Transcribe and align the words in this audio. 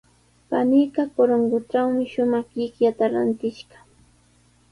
Paniiqa 0.49 1.03
Corongotrawmi 1.15 2.03
shumaq 2.13 2.47
llikllata 2.57 3.05
rantishqa. 3.13 3.77